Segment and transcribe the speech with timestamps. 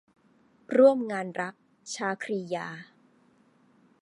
[0.77, 1.53] ร่วมงานรัก-
[1.93, 2.67] ชาครียา